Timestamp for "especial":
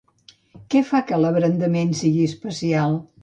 2.31-2.99